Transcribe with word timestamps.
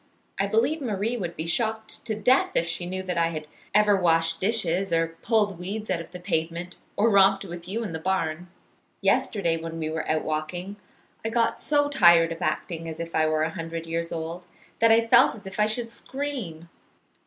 I 0.39 0.47
believe 0.47 0.81
Marie 0.81 1.15
would 1.15 1.35
be 1.35 1.45
shocked 1.45 2.07
to 2.07 2.15
death 2.15 2.53
if 2.55 2.65
she 2.67 2.87
knew 2.87 3.03
that 3.03 3.19
I 3.19 3.27
had 3.27 3.47
ever 3.71 3.95
washed 3.95 4.41
dishes, 4.41 4.91
or 4.91 5.09
pulled 5.21 5.59
weeds 5.59 5.91
out 5.91 6.01
of 6.01 6.09
the 6.09 6.19
pavement, 6.19 6.75
or 6.97 7.11
romped 7.11 7.45
with 7.45 7.67
you 7.67 7.83
in 7.83 7.93
the 7.93 7.99
barn. 7.99 8.47
"Yesterday 9.01 9.57
when 9.57 9.77
we 9.77 9.91
were 9.91 10.09
out 10.09 10.23
walking 10.23 10.77
I 11.23 11.29
got 11.29 11.61
so 11.61 11.87
tired 11.87 12.31
of 12.31 12.41
acting 12.41 12.87
as 12.89 12.99
if 12.99 13.13
I 13.13 13.27
were 13.27 13.43
a 13.43 13.51
hundred 13.53 13.85
years 13.85 14.11
old, 14.11 14.47
that 14.79 14.91
I 14.91 15.05
felt 15.05 15.35
as 15.35 15.45
if 15.45 15.59
I 15.59 15.67
should 15.67 15.91
scream. 15.91 16.67